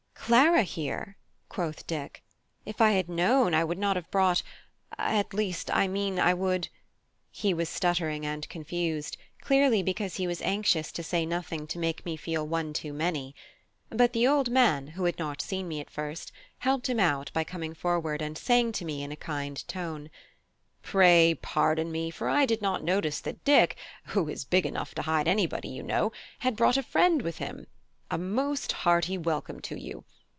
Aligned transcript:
"Clara 0.25 0.63
here?" 0.63 1.17
quoth 1.49 1.85
Dick; 1.87 2.23
"if 2.65 2.79
I 2.79 2.91
had 2.91 3.09
known, 3.09 3.53
I 3.53 3.65
would 3.65 3.79
not 3.79 3.97
have 3.97 4.09
brought 4.11 4.43
At 4.97 5.33
least, 5.33 5.69
I 5.73 5.89
mean 5.89 6.19
I 6.19 6.33
would" 6.33 6.69
He 7.31 7.53
was 7.53 7.67
stuttering 7.67 8.25
and 8.25 8.47
confused, 8.47 9.17
clearly 9.41 9.83
because 9.83 10.15
he 10.15 10.27
was 10.27 10.41
anxious 10.41 10.93
to 10.93 11.03
say 11.03 11.25
nothing 11.25 11.67
to 11.67 11.79
make 11.79 12.05
me 12.05 12.15
feel 12.15 12.47
one 12.47 12.71
too 12.71 12.93
many. 12.93 13.35
But 13.89 14.13
the 14.13 14.25
old 14.25 14.49
man, 14.49 14.87
who 14.89 15.03
had 15.03 15.19
not 15.19 15.41
seen 15.41 15.67
me 15.67 15.81
at 15.81 15.89
first, 15.89 16.31
helped 16.59 16.87
him 16.87 16.99
out 16.99 17.29
by 17.33 17.43
coming 17.43 17.73
forward 17.73 18.21
and 18.21 18.37
saying 18.37 18.71
to 18.73 18.85
me 18.85 19.03
in 19.03 19.11
a 19.11 19.17
kind 19.17 19.61
tone: 19.67 20.09
"Pray 20.81 21.35
pardon 21.41 21.91
me, 21.91 22.09
for 22.09 22.29
I 22.29 22.45
did 22.45 22.61
not 22.61 22.85
notice 22.85 23.19
that 23.21 23.43
Dick, 23.43 23.75
who 24.05 24.29
is 24.29 24.45
big 24.45 24.65
enough 24.65 24.95
to 24.95 25.01
hide 25.01 25.27
anybody, 25.27 25.67
you 25.67 25.83
know, 25.83 26.13
had 26.39 26.55
brought 26.55 26.77
a 26.77 26.83
friend 26.83 27.21
with 27.21 27.39
him. 27.39 27.67
A 28.09 28.17
most 28.17 28.71
hearty 28.71 29.17
welcome 29.17 29.59
to 29.61 29.77
you! 29.77 30.05